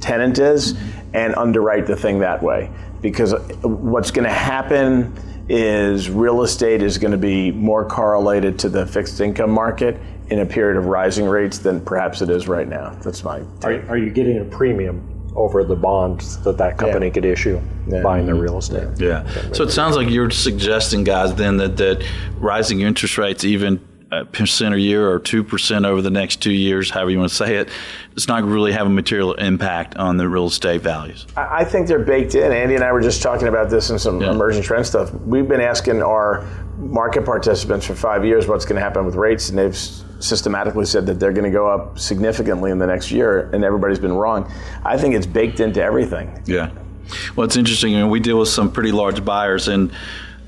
[0.00, 0.78] tenant is
[1.14, 2.70] and underwrite the thing that way.
[3.00, 3.32] Because
[3.62, 5.14] what's going to happen
[5.48, 10.38] is real estate is going to be more correlated to the fixed income market in
[10.40, 12.90] a period of rising rates than perhaps it is right now.
[13.02, 13.64] That's my take.
[13.64, 17.12] Are, are you getting a premium over the bonds that that company yeah.
[17.12, 18.02] could issue yeah.
[18.02, 18.88] buying the real estate.
[18.98, 19.26] Yeah.
[19.52, 22.04] So it sounds like you're suggesting, guys, then that, that
[22.38, 23.80] rising interest rates, even
[24.12, 27.30] a percent a year or two percent over the next two years, however you want
[27.30, 27.68] to say it,
[28.12, 31.26] it's not really have a material impact on the real estate values.
[31.36, 32.50] I think they're baked in.
[32.50, 34.32] Andy and I were just talking about this in some yeah.
[34.32, 35.12] emerging trend stuff.
[35.14, 36.44] We've been asking our
[36.76, 39.78] market participants for five years what's going to happen with rates, and they've
[40.20, 43.98] systematically said that they're going to go up significantly in the next year, and everybody's
[43.98, 44.50] been wrong.
[44.84, 46.42] I think it's baked into everything.
[46.46, 46.70] Yeah.
[47.34, 47.96] Well, it's interesting.
[47.96, 49.90] I mean, we deal with some pretty large buyers, and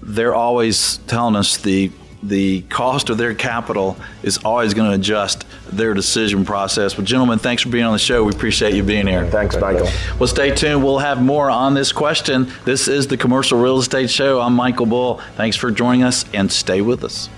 [0.03, 1.91] they're always telling us the
[2.23, 6.95] the cost of their capital is always going to adjust their decision process.
[6.95, 8.23] But, gentlemen, thanks for being on the show.
[8.23, 9.27] We appreciate you being here.
[9.29, 9.89] Thanks, Michael.
[10.21, 10.85] Well, stay tuned.
[10.85, 12.53] We'll have more on this question.
[12.65, 14.41] This is the Commercial Real Estate Show.
[14.41, 15.21] I'm Michael Bull.
[15.35, 17.29] Thanks for joining us, and stay with us.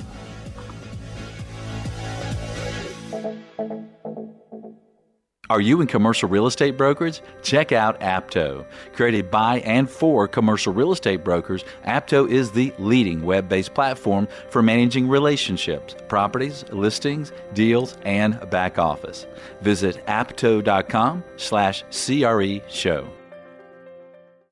[5.55, 7.23] Are you in commercial real estate brokerage?
[7.43, 8.67] Check out Apto.
[8.93, 14.27] Created by and for commercial real estate brokers, Apto is the leading web based platform
[14.51, 19.29] for managing relationships, properties, listings, deals, and back office.
[19.61, 23.09] Visit apto.com slash CRE show.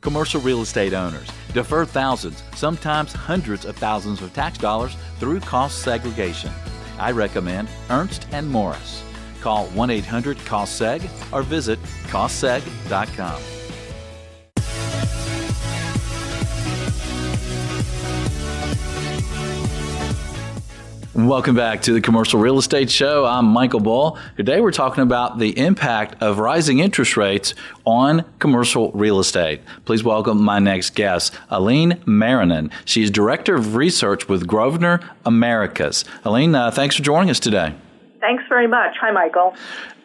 [0.02, 5.82] Commercial real estate owners defer thousands, sometimes hundreds of thousands of tax dollars through cost
[5.82, 6.52] segregation.
[6.96, 9.02] I recommend Ernst and Morris.
[9.42, 13.42] Call 1 800 COSSEG or visit COSSEG.com.
[21.14, 23.26] Welcome back to the Commercial Real Estate Show.
[23.26, 24.16] I'm Michael Bull.
[24.36, 29.60] Today we're talking about the impact of rising interest rates on commercial real estate.
[29.84, 32.72] Please welcome my next guest, Aline Marinin.
[32.86, 36.04] She's Director of Research with Grosvenor Americas.
[36.24, 37.74] Aline, uh, thanks for joining us today.
[38.22, 38.96] Thanks very much.
[39.00, 39.56] Hi, Michael.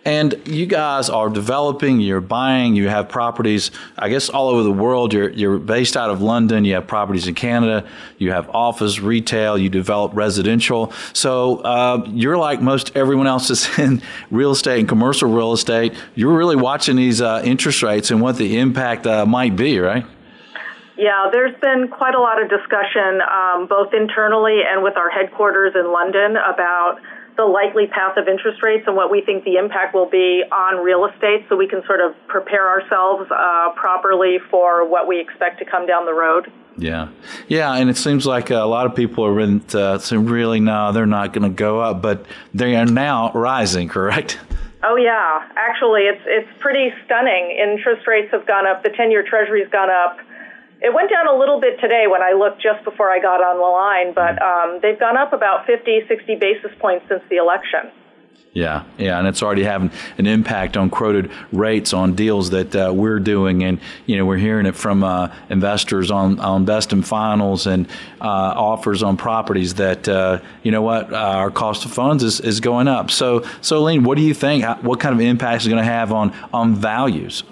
[0.03, 4.71] And you guys are developing, you're buying, you have properties, I guess, all over the
[4.71, 5.13] world.
[5.13, 9.55] You're, you're based out of London, you have properties in Canada, you have office, retail,
[9.55, 10.93] you develop residential.
[11.13, 14.01] So uh, you're like most everyone else that's in
[14.31, 15.93] real estate and commercial real estate.
[16.15, 20.07] You're really watching these uh, interest rates and what the impact uh, might be, right?
[20.97, 25.75] Yeah, there's been quite a lot of discussion, um, both internally and with our headquarters
[25.75, 26.99] in London, about
[27.37, 30.83] the likely path of interest rates and what we think the impact will be on
[30.83, 35.59] real estate so we can sort of prepare ourselves uh, properly for what we expect
[35.59, 36.51] to come down the road.
[36.77, 37.09] Yeah.
[37.47, 40.91] Yeah, and it seems like a lot of people are in, uh, saying, really, no,
[40.91, 44.39] they're not going to go up, but they are now rising, correct?
[44.83, 47.49] Oh yeah, actually, it's it's pretty stunning.
[47.49, 48.83] Interest rates have gone up.
[48.83, 50.19] The ten-year Treasury's gone up
[50.81, 53.57] it went down a little bit today when I looked just before I got on
[53.57, 57.91] the line, but um, they've gone up about 50, 60 basis points since the election.
[58.53, 62.91] Yeah, yeah, and it's already having an impact on quoted rates on deals that uh,
[62.91, 67.05] we're doing, and you know we're hearing it from uh, investors on on best and
[67.05, 67.87] finals and
[68.19, 72.39] uh, offers on properties that uh, you know what uh, our cost of funds is,
[72.39, 73.11] is going up.
[73.11, 74.65] So, so Lean, what do you think?
[74.81, 77.43] What kind of impact is going to have on on values?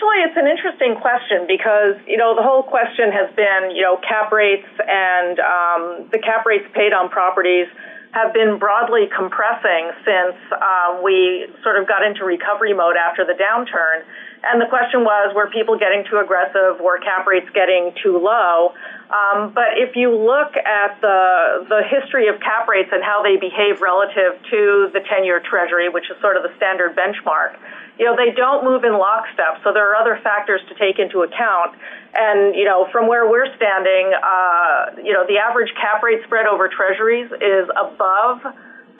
[0.00, 4.00] Actually, it's an interesting question because you know the whole question has been you know
[4.00, 7.68] cap rates and um, the cap rates paid on properties
[8.16, 13.36] have been broadly compressing since um, we sort of got into recovery mode after the
[13.36, 14.00] downturn.
[14.42, 16.80] And the question was, were people getting too aggressive?
[16.80, 18.72] Were cap rates getting too low?
[19.12, 23.36] Um, but if you look at the the history of cap rates and how they
[23.36, 27.58] behave relative to the 10-year Treasury, which is sort of the standard benchmark,
[27.98, 29.60] you know, they don't move in lockstep.
[29.62, 31.76] So there are other factors to take into account.
[32.16, 36.46] And, you know, from where we're standing, uh, you know, the average cap rate spread
[36.46, 38.40] over treasuries is above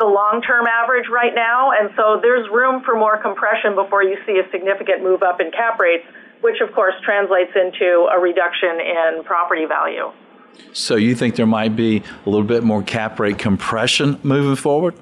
[0.01, 1.71] the long-term average right now.
[1.71, 5.53] And so there's room for more compression before you see a significant move up in
[5.53, 6.09] cap rates,
[6.41, 10.11] which of course translates into a reduction in property value.
[10.73, 14.95] So you think there might be a little bit more cap rate compression moving forward?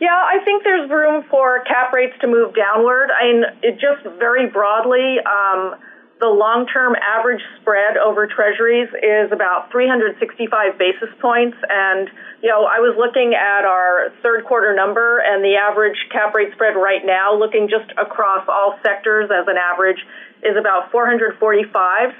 [0.00, 3.10] Yeah, I think there's room for cap rates to move downward.
[3.12, 5.76] I mean, it just very broadly, um,
[6.22, 11.58] the long-term average spread over treasuries is about 365 basis points.
[11.66, 12.06] And,
[12.38, 16.54] you know, I was looking at our third quarter number and the average cap rate
[16.54, 19.98] spread right now, looking just across all sectors as an average,
[20.46, 21.34] is about 445.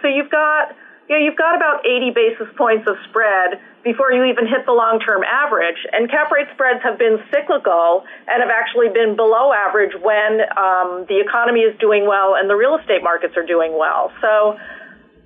[0.02, 0.74] So you've got,
[1.06, 4.72] you know, you've got about 80 basis points of spread before you even hit the
[4.72, 5.78] long-term average.
[5.92, 11.06] And cap rate spreads have been cyclical and have actually been below average when um,
[11.08, 14.12] the economy is doing well and the real estate markets are doing well.
[14.20, 14.58] So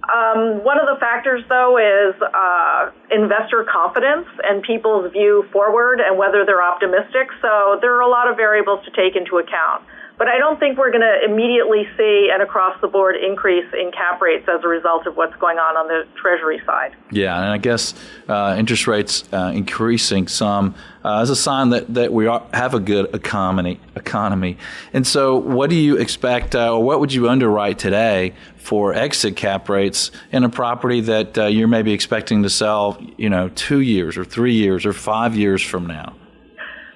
[0.07, 6.17] um, one of the factors, though, is uh, investor confidence and people's view forward and
[6.17, 7.29] whether they're optimistic.
[7.43, 9.85] So there are a lot of variables to take into account.
[10.19, 13.93] But I don't think we're going to immediately see an across the board increase in
[13.93, 16.97] cap rates as a result of what's going on on the Treasury side.
[17.11, 17.93] Yeah, and I guess
[18.27, 20.75] uh, interest rates uh, increasing some
[21.05, 23.79] uh, is a sign that, that we are, have a good economy.
[23.95, 24.57] Economy,
[24.93, 29.37] and so what do you expect, uh, or what would you underwrite today for exit
[29.37, 33.81] cap rates in a property that uh, you're maybe expecting to sell, you know, two
[33.81, 36.15] years or three years or five years from now?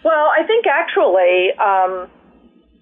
[0.05, 1.53] Well, I think actually.
[1.59, 2.09] Um,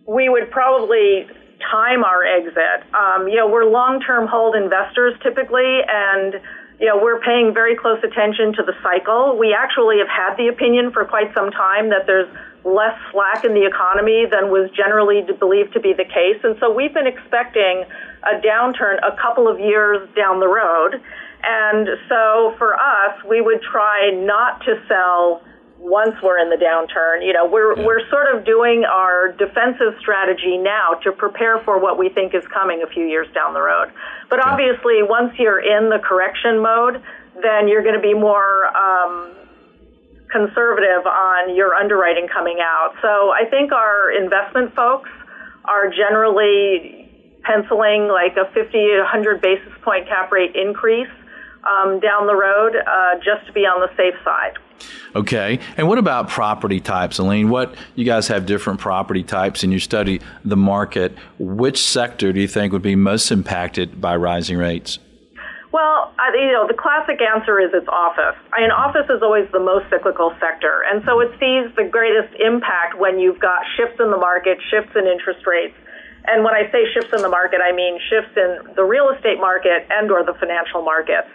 [0.09, 1.29] we would probably
[1.71, 2.89] time our exit.
[2.97, 6.41] Um, you know, we're long-term hold investors typically, and
[6.81, 9.37] you know, we're paying very close attention to the cycle.
[9.37, 12.31] We actually have had the opinion for quite some time that there's
[12.65, 16.39] less slack in the economy than was generally believed to be the case.
[16.43, 17.85] And so we've been expecting
[18.23, 21.03] a downturn a couple of years down the road.
[21.43, 25.43] And so for us, we would try not to sell
[25.79, 27.25] once we're in the downturn.
[27.25, 27.87] You know, we're yeah.
[27.87, 32.43] we're sort of doing our defensive strategy now to prepare for what we think is
[32.53, 33.93] coming a few years down the road.
[34.29, 34.51] But yeah.
[34.51, 37.03] obviously, once you're in the correction mode,
[37.43, 39.35] then you're going to be more um,
[40.31, 42.95] conservative on your underwriting coming out.
[43.01, 45.11] So I think our investment folks
[45.65, 47.07] are generally
[47.43, 51.09] penciling like a 50 to 100 basis point cap rate increase
[51.65, 54.59] um, down the road uh, just to be on the safe side.
[55.15, 55.59] Okay.
[55.77, 57.49] And what about property types, Aline?
[57.49, 61.17] What you guys have different property types and you study the market.
[61.39, 64.99] Which sector do you think would be most impacted by rising rates?
[65.71, 68.37] Well, you know, the classic answer is it's office.
[68.53, 72.33] I mean, office is always the most cyclical sector, and so it sees the greatest
[72.41, 75.77] impact when you've got shifts in the market, shifts in interest rates.
[76.29, 79.41] And when I say shifts in the market, I mean shifts in the real estate
[79.41, 81.29] market and or the financial markets.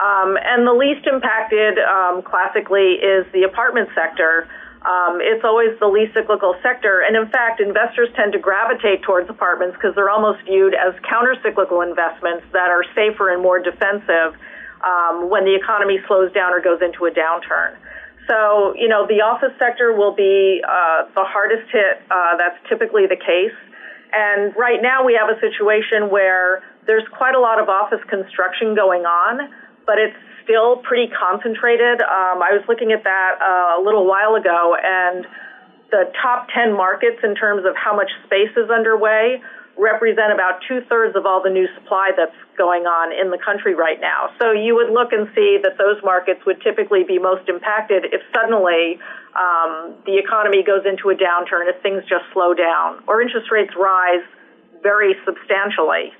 [0.00, 4.48] Um, and the least impacted, um, classically, is the apartment sector.
[4.86, 7.02] Um, it's always the least cyclical sector.
[7.02, 11.82] And in fact, investors tend to gravitate towards apartments because they're almost viewed as counter-cyclical
[11.82, 14.38] investments that are safer and more defensive
[14.86, 17.74] um, when the economy slows down or goes into a downturn.
[18.28, 22.00] So, you know, the office sector will be uh, the hardest hit.
[22.10, 23.56] Uh, that's typically the case.
[24.12, 28.74] And right now we have a situation where there's quite a lot of office construction
[28.74, 29.48] going on
[29.88, 32.04] but it's still pretty concentrated.
[32.04, 35.24] Um, I was looking at that uh, a little while ago, and
[35.90, 39.40] the top 10 markets in terms of how much space is underway
[39.80, 43.74] represent about two thirds of all the new supply that's going on in the country
[43.74, 44.28] right now.
[44.38, 48.20] So you would look and see that those markets would typically be most impacted if
[48.34, 48.98] suddenly
[49.38, 53.72] um, the economy goes into a downturn, if things just slow down, or interest rates
[53.76, 54.24] rise
[54.82, 56.12] very substantially.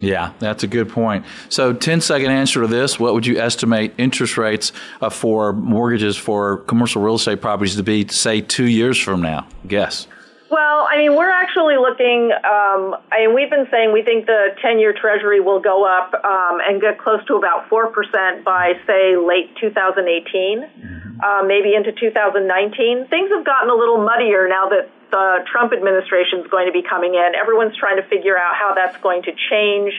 [0.00, 1.24] Yeah, that's a good point.
[1.48, 6.16] So, 10 second answer to this what would you estimate interest rates uh, for mortgages
[6.16, 9.46] for commercial real estate properties to be, say, two years from now?
[9.66, 10.08] Guess.
[10.50, 12.30] Well, I mean, we're actually looking.
[12.32, 16.12] Um, I mean, we've been saying we think the 10 year Treasury will go up
[16.14, 20.93] um, and get close to about 4% by, say, late 2018, mm-hmm.
[21.22, 23.06] Uh, maybe into 2019.
[23.08, 26.82] Things have gotten a little muddier now that the Trump administration is going to be
[26.82, 27.34] coming in.
[27.34, 29.92] Everyone's trying to figure out how that's going to change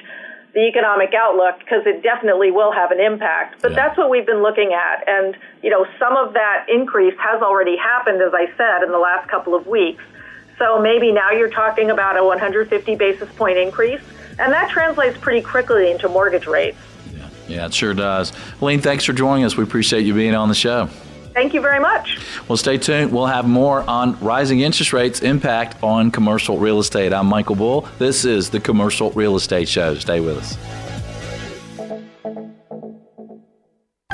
[0.54, 3.62] the economic outlook because it definitely will have an impact.
[3.62, 3.76] But yeah.
[3.76, 5.08] that's what we've been looking at.
[5.08, 8.98] And, you know, some of that increase has already happened, as I said, in the
[8.98, 10.04] last couple of weeks.
[10.58, 14.02] So maybe now you're talking about a 150 basis point increase.
[14.40, 16.78] And that translates pretty quickly into mortgage rates.
[17.14, 18.32] Yeah, yeah it sure does.
[18.60, 19.58] Helene, thanks for joining us.
[19.58, 20.90] We appreciate you being on the show.
[21.36, 22.18] Thank you very much.
[22.48, 23.12] Well, stay tuned.
[23.12, 27.12] We'll have more on rising interest rates' impact on commercial real estate.
[27.12, 27.90] I'm Michael Bull.
[28.00, 29.96] This is the Commercial Real Estate Show.
[29.96, 30.85] Stay with us.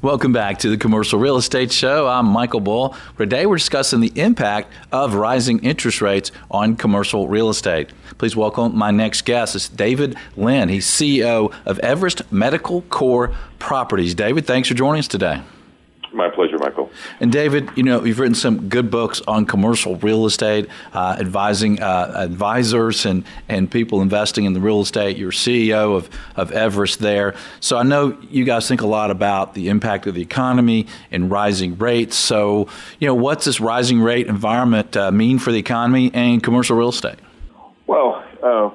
[0.00, 2.06] Welcome back to the Commercial Real Estate Show.
[2.06, 2.94] I'm Michael Bull.
[3.16, 7.90] Today we're discussing the impact of rising interest rates on commercial real estate.
[8.16, 9.56] Please welcome my next guest.
[9.56, 10.68] It's David Lynn.
[10.68, 14.14] He's CEO of Everest Medical Core Properties.
[14.14, 15.42] David, thanks for joining us today.
[16.78, 16.94] Michael.
[17.20, 21.80] And David, you know, you've written some good books on commercial real estate, uh, advising
[21.80, 25.16] uh, advisors and, and people investing in the real estate.
[25.16, 27.34] You're CEO of, of Everest there.
[27.60, 31.30] So I know you guys think a lot about the impact of the economy and
[31.30, 32.16] rising rates.
[32.16, 32.68] So,
[32.98, 36.90] you know, what's this rising rate environment uh, mean for the economy and commercial real
[36.90, 37.18] estate?
[37.86, 38.70] Well, uh,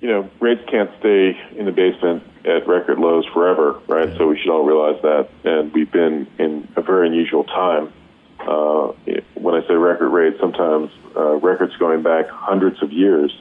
[0.00, 4.16] you know, rates can't stay in the basement at record lows forever, right?
[4.16, 5.28] So we should all realize that.
[5.44, 7.92] And we've been in a very unusual time.
[8.38, 8.92] Uh,
[9.34, 13.32] when I say record rates, sometimes uh, records going back hundreds of years.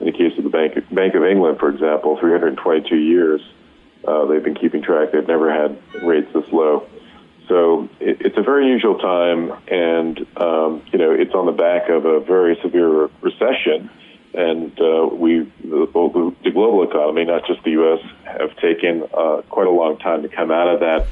[0.00, 3.40] In the case of the Bank of, Bank of England, for example, 322 years
[4.06, 5.12] uh, they've been keeping track.
[5.12, 6.86] They've never had rates this low.
[7.48, 11.88] So it, it's a very unusual time, and um, you know it's on the back
[11.88, 13.90] of a very severe recession
[14.34, 19.66] and uh, we, the, the global economy, not just the U.S., have taken uh, quite
[19.66, 21.06] a long time to come out of that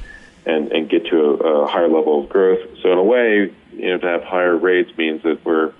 [0.45, 2.59] and, and get to a, a higher level of growth.
[2.81, 5.73] So in a way, you know, to have higher rates means that we're,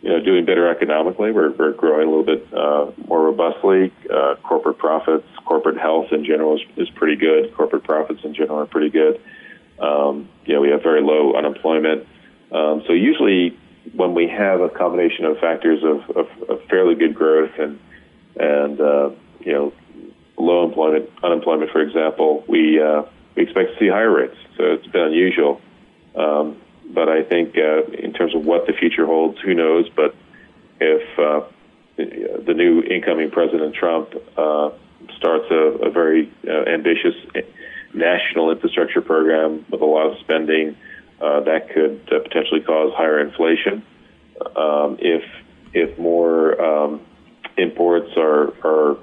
[0.00, 1.32] you know, doing better economically.
[1.32, 3.92] We're, we're growing a little bit uh, more robustly.
[4.08, 7.54] Uh, corporate profits, corporate health in general is, is pretty good.
[7.54, 9.20] Corporate profits in general are pretty good.
[9.78, 12.06] Um, you know, we have very low unemployment.
[12.52, 13.58] Um, so usually
[13.96, 17.78] when we have a combination of factors of, of, of fairly good growth and
[18.38, 19.72] and uh, you know
[20.38, 23.02] low employment, unemployment, for example, we uh,
[23.34, 24.36] we expect to see higher rates.
[24.56, 25.60] So it's been unusual,
[26.14, 26.56] um,
[26.90, 29.88] but I think uh, in terms of what the future holds, who knows?
[29.88, 30.14] But
[30.80, 31.46] if uh,
[31.96, 34.70] the new incoming President Trump uh,
[35.16, 37.14] starts a, a very uh, ambitious
[37.94, 40.76] national infrastructure program with a lot of spending
[41.20, 43.82] uh, that could uh, potentially cause higher inflation.
[44.54, 45.22] Um, if
[45.72, 47.00] if more um,
[47.56, 48.96] imports are are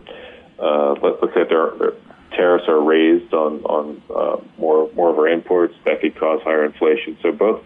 [0.59, 1.93] uh, let, us say there are,
[2.31, 6.65] tariffs are raised on on uh, more more of our imports, that could cause higher
[6.65, 7.17] inflation.
[7.21, 7.63] So both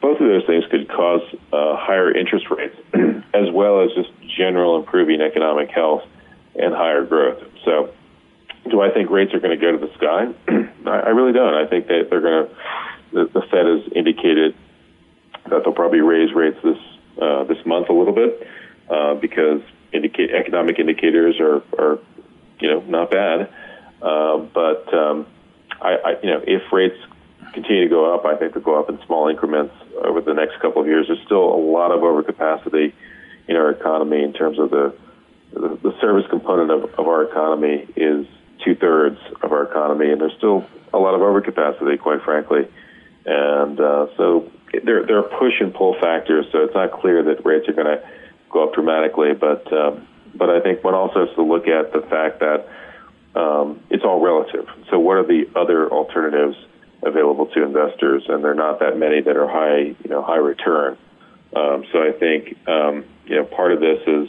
[0.00, 1.20] both of those things could cause
[1.52, 2.76] uh, higher interest rates,
[3.34, 6.02] as well as just general improving economic health
[6.54, 7.42] and higher growth.
[7.64, 7.90] So,
[8.70, 10.32] do I think rates are going to go to the sky?
[10.88, 11.54] I, I really don't.
[11.54, 12.54] I think that they're going to
[13.12, 14.54] the, the Fed has indicated
[15.48, 16.78] that they'll probably raise rates this
[17.20, 18.46] uh, this month a little bit
[18.88, 19.60] uh, because
[19.92, 21.98] indicate, economic indicators are, are
[22.60, 23.52] you know not bad.
[24.00, 25.26] Uh, but um,
[25.80, 26.96] I, I, you know if rates
[27.52, 30.60] continue to go up, I think they'll go up in small increments over the next
[30.60, 31.06] couple of years.
[31.08, 32.92] There's still a lot of overcapacity
[33.48, 34.94] in our economy in terms of the
[35.52, 38.26] the, the service component of, of our economy is
[38.64, 42.68] two thirds of our economy, and there's still a lot of overcapacity, quite frankly.
[43.30, 44.50] And uh, so
[44.84, 46.46] there, there are push and pull factors.
[46.50, 48.02] So it's not clear that rates are going to
[48.50, 49.34] go up dramatically.
[49.34, 52.68] But um, but I think one also has to look at the fact that
[53.38, 54.66] um, it's all relative.
[54.90, 56.56] So what are the other alternatives
[57.04, 58.24] available to investors?
[58.28, 60.98] And there are not that many that are high you know high return.
[61.54, 64.28] Um, so I think um, you know part of this is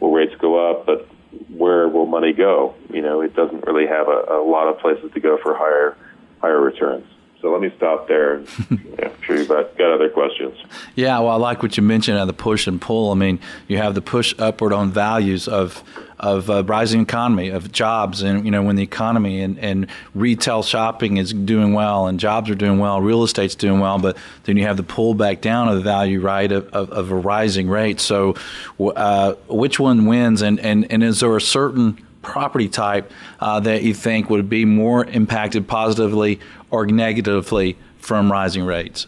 [0.00, 1.06] will rates go up, but
[1.50, 2.74] where will money go?
[2.88, 5.98] You know, it doesn't really have a, a lot of places to go for higher
[6.40, 7.04] higher returns.
[7.40, 8.40] So let me stop there.
[8.70, 10.56] yeah, I'm sure you've got other questions.
[10.96, 13.12] Yeah, well, I like what you mentioned on the push and pull.
[13.12, 15.82] I mean, you have the push upward on values of
[16.18, 19.86] of uh, rising economy, of jobs, and you know when the economy and, and
[20.16, 24.16] retail shopping is doing well and jobs are doing well, real estate's doing well, but
[24.42, 27.68] then you have the pullback down of the value, right, of, of, of a rising
[27.68, 28.00] rate.
[28.00, 28.34] So,
[28.80, 33.10] uh, which one wins, and, and, and is there a certain property type
[33.40, 39.06] uh, that you think would be more impacted positively or negatively from rising rates?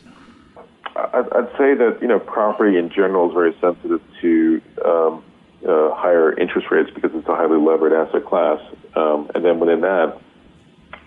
[0.96, 5.24] I'd say that you know property in general is very sensitive to um,
[5.66, 8.60] uh, higher interest rates because it's a highly levered asset class,
[8.96, 10.18] um, and then within that,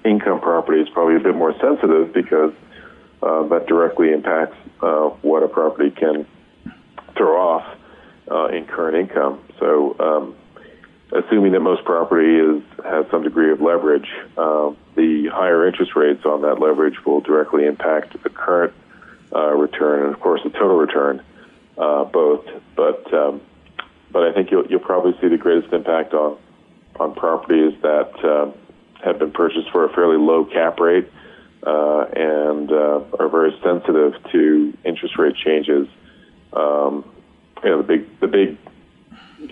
[0.05, 2.53] income property is probably a bit more sensitive because
[3.21, 6.25] uh, that directly impacts uh, what a property can
[7.15, 7.77] throw off
[8.29, 9.39] uh, in current income.
[9.59, 10.35] So, um,
[11.13, 14.07] assuming that most property is has some degree of leverage,
[14.37, 18.73] uh, the higher interest rates on that leverage will directly impact the current
[19.35, 21.23] uh, return and, of course, the total return,
[21.77, 22.45] uh, both.
[22.75, 23.41] But um,
[24.11, 26.37] but I think you'll you'll probably see the greatest impact on
[26.99, 28.51] on properties that uh,
[29.03, 31.09] have been purchased for a fairly low cap rate
[31.65, 35.87] uh, and uh, are very sensitive to interest rate changes.
[36.53, 37.05] Um,
[37.63, 38.57] you know, the big the big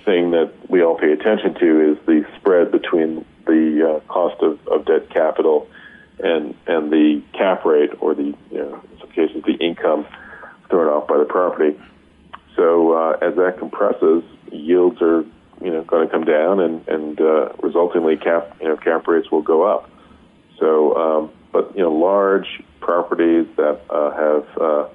[0.05, 4.59] thing that we all pay attention to is the spread between the uh, cost of,
[4.67, 5.67] of debt capital
[6.19, 10.05] and and the cap rate, or the you know, in some cases the income
[10.69, 11.79] thrown off by the property.
[12.55, 15.25] So uh, as that compresses, yields are
[15.61, 19.31] you know going to come down, and and uh, resultingly cap you know cap rates
[19.31, 19.89] will go up.
[20.61, 24.87] So, um, but you know, large properties that uh, have uh,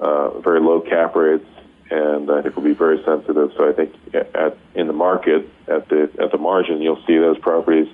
[0.00, 1.44] uh, very low cap rates,
[1.92, 3.52] and I think will be very sensitive.
[3.56, 7.38] So I think at in the market at the at the margin, you'll see those
[7.38, 7.88] properties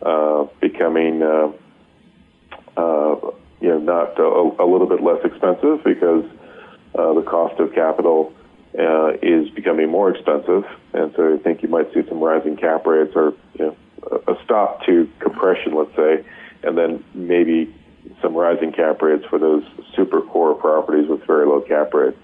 [0.00, 1.22] uh, becoming.
[1.22, 1.52] Uh,
[2.76, 3.16] uh,
[3.60, 6.24] you know, not a, a little bit less expensive because
[6.96, 8.32] uh, the cost of capital
[8.76, 12.86] uh, is becoming more expensive, and so I think you might see some rising cap
[12.86, 13.76] rates or you know,
[14.26, 16.24] a stop to compression, let's say,
[16.64, 17.72] and then maybe
[18.20, 19.62] some rising cap rates for those
[19.94, 22.18] super core properties with very low cap rates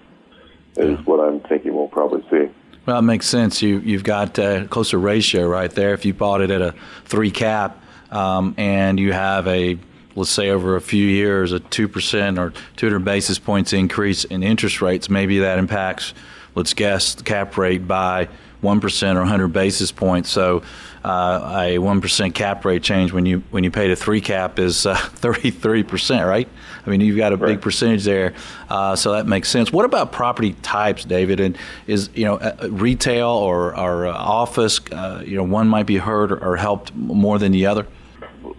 [0.77, 2.51] is what I'm thinking we'll probably see.
[2.85, 3.61] Well, it makes sense.
[3.61, 5.93] You you've got a closer ratio right there.
[5.93, 6.73] If you bought it at a
[7.05, 9.77] three cap, um, and you have a
[10.15, 14.43] let's say over a few years a two percent or 200 basis points increase in
[14.43, 16.13] interest rates, maybe that impacts,
[16.55, 18.27] let's guess, the cap rate by
[18.61, 20.29] one percent or 100 basis points.
[20.29, 20.63] So
[21.03, 24.59] uh, a one percent cap rate change when you when you pay a three cap
[24.59, 26.47] is 33 uh, percent, right?
[26.85, 27.53] I mean, you've got a right.
[27.53, 28.33] big percentage there,
[28.69, 29.71] uh, so that makes sense.
[29.71, 31.39] What about property types, David?
[31.39, 34.79] And is you know uh, retail or, or uh, office?
[35.25, 37.85] you know, one might be hurt or, or helped more than the other.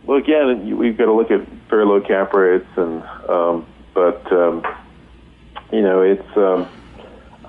[0.05, 4.64] Well, again, we've got to look at very low cap rates, and um, but um,
[5.72, 6.68] you know, it's um,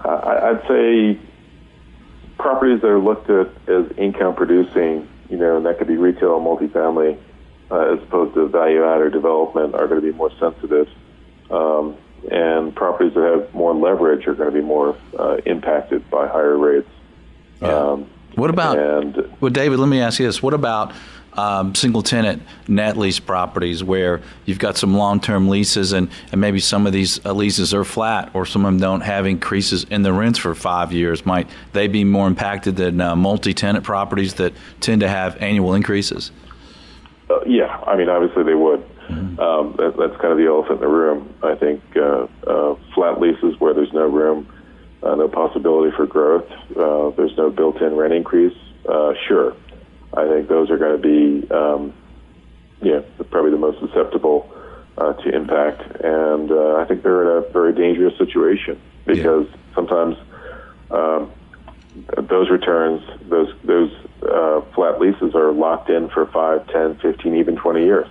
[0.03, 1.19] I, I'd say
[2.41, 6.29] properties that are looked at as income producing, you know, and that could be retail
[6.29, 7.17] or multifamily,
[7.69, 10.87] uh, as opposed to value add or development, are going to be more sensitive.
[11.49, 11.97] Um,
[12.29, 16.57] and properties that have more leverage are going to be more uh, impacted by higher
[16.57, 16.89] rates.
[17.61, 17.69] Yeah.
[17.69, 18.77] Um, what about?
[18.77, 20.93] And, well, David, let me ask you this: What about
[21.33, 26.41] um, single tenant net lease properties where you've got some long term leases and, and
[26.41, 29.85] maybe some of these uh, leases are flat or some of them don't have increases
[29.85, 31.25] in the rents for five years.
[31.25, 35.73] Might they be more impacted than uh, multi tenant properties that tend to have annual
[35.73, 36.31] increases?
[37.29, 38.85] Uh, yeah, I mean, obviously they would.
[39.07, 39.39] Mm-hmm.
[39.39, 41.33] Um, that, that's kind of the elephant in the room.
[41.43, 44.47] I think uh, uh, flat leases where there's no room,
[45.01, 46.47] uh, no possibility for growth,
[47.15, 48.55] there's no built in rent increase,
[49.27, 49.55] sure
[50.13, 51.93] I think those are going to be, um,
[52.81, 54.51] yeah, probably the most susceptible
[54.97, 55.81] uh, to impact.
[56.03, 59.57] And uh, I think they're in a very dangerous situation because yeah.
[59.75, 60.17] sometimes
[60.89, 61.31] um,
[62.17, 63.91] those returns, those those
[64.23, 68.07] uh, flat leases are locked in for 5, 10, 15, even 20 years.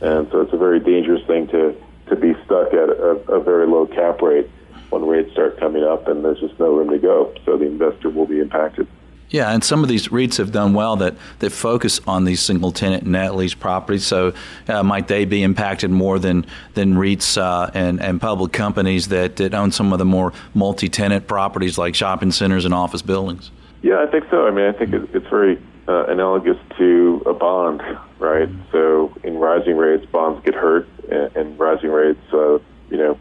[0.00, 1.74] And so it's a very dangerous thing to,
[2.08, 4.48] to be stuck at a, a very low cap rate
[4.90, 7.34] when rates start coming up and there's just no room to go.
[7.44, 8.86] So the investor will be impacted.
[9.28, 12.70] Yeah, and some of these REITs have done well that, that focus on these single
[12.70, 14.06] tenant net lease properties.
[14.06, 14.32] So,
[14.68, 19.36] uh, might they be impacted more than than REITs uh, and and public companies that,
[19.36, 23.50] that own some of the more multi tenant properties like shopping centers and office buildings?
[23.82, 24.46] Yeah, I think so.
[24.46, 27.82] I mean, I think it's very uh, analogous to a bond,
[28.20, 28.48] right?
[28.70, 32.58] So, in rising rates, bonds get hurt, and, and rising rates, uh,
[32.90, 33.18] you know,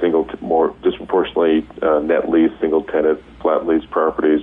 [0.00, 4.42] single t- more disproportionately uh, net lease, single tenant, flat lease properties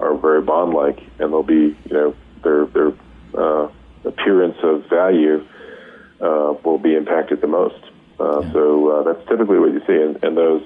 [0.00, 2.92] are very bond-like, and they'll be, you know, their their
[3.34, 3.68] uh,
[4.04, 5.46] appearance of value
[6.20, 7.82] uh, will be impacted the most.
[8.20, 8.52] Uh, yeah.
[8.52, 10.62] So uh, that's typically what you see, and, and those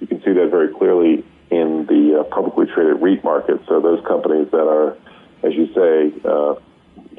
[0.00, 3.60] you can see that very clearly in the uh, publicly traded REIT market.
[3.68, 4.96] So those companies that are,
[5.42, 6.54] as you say, uh,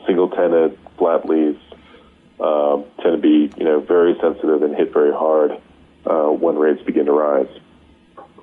[0.05, 1.57] single tenant, flat lease,
[3.01, 5.51] tend to be, you know, very sensitive and hit very hard
[6.03, 7.47] when rates begin to rise.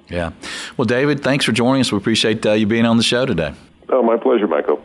[0.09, 0.33] Yeah.
[0.77, 1.93] Well, David, thanks for joining us.
[1.93, 3.55] We appreciate uh, you being on the show today.
[3.89, 4.83] Oh, my pleasure, Michael.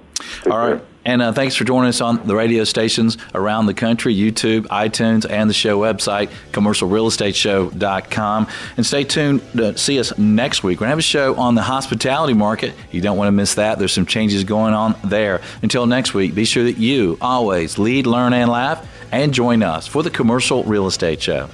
[0.50, 0.82] All right.
[1.06, 5.30] And uh, thanks for joining us on the radio stations around the country, YouTube, iTunes,
[5.30, 8.48] and the show website, commercialrealestateshow.com.
[8.76, 10.80] And stay tuned to see us next week.
[10.80, 12.74] We're going to have a show on the hospitality market.
[12.92, 13.78] You don't want to miss that.
[13.78, 15.42] There's some changes going on there.
[15.62, 19.86] Until next week, be sure that you always lead, learn, and laugh, and join us
[19.86, 21.50] for the Commercial Real Estate Show.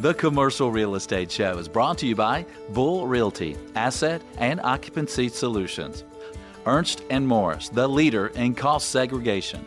[0.00, 5.28] The Commercial Real Estate Show is brought to you by Bull Realty, Asset and Occupancy
[5.28, 6.04] Solutions.
[6.66, 9.64] Ernst Morris, the leader in cost segregation.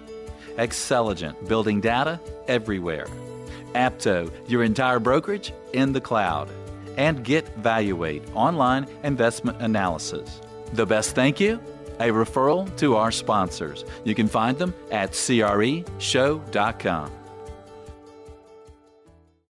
[0.55, 2.17] Xceligent, building data
[2.47, 3.07] everywhere.
[3.75, 6.49] Apto, your entire brokerage in the cloud.
[6.95, 10.39] And Get Valuate, online investment analysis.
[10.71, 11.59] The best thank you?
[11.99, 13.83] A referral to our sponsors.
[14.05, 15.91] You can find them at creshow.com.